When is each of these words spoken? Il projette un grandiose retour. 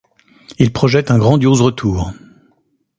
Il 0.57 0.73
projette 0.73 1.11
un 1.11 1.19
grandiose 1.19 1.61
retour. 1.61 2.11